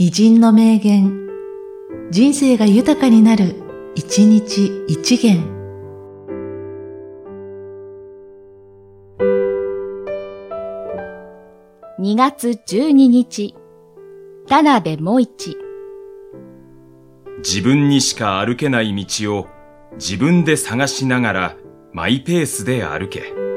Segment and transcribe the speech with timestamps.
[0.00, 1.26] 偉人の名言、
[2.12, 3.56] 人生が豊かになる、
[3.96, 5.42] 一日一元。
[11.98, 13.56] 2月12日、
[14.46, 15.56] 田辺萌一。
[17.38, 19.48] 自分にしか歩けない道を
[19.94, 21.56] 自分で探しながら
[21.92, 23.47] マイペースで歩け。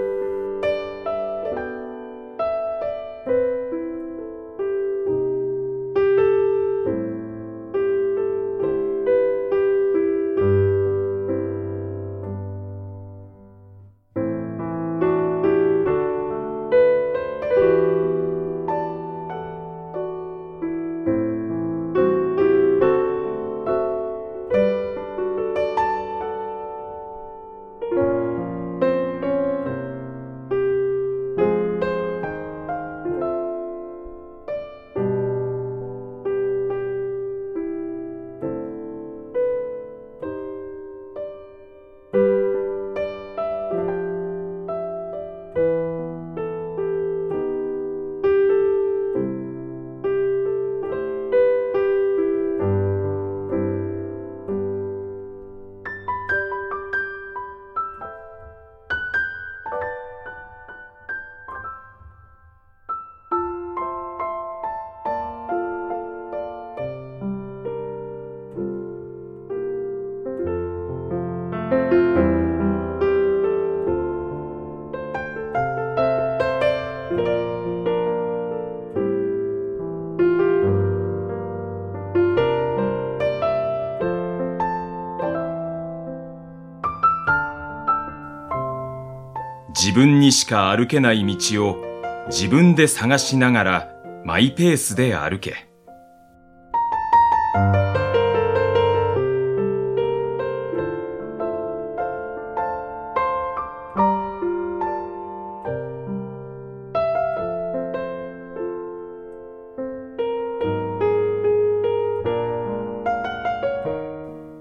[89.74, 95.68] 自分にしか歩けない道を自分で探しながらマイペースで歩け。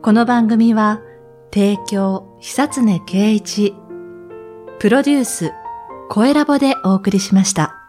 [0.02, 1.02] この番組は、
[1.52, 3.74] 提供、久常圭一、
[4.80, 5.52] プロデュース、
[6.08, 7.79] 声ラボでお送りしました。